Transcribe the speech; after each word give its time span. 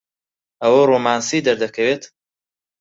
ئەوە 0.61 0.81
ڕۆمانسی 0.89 1.45
دەردەکەوێت؟ 1.47 2.03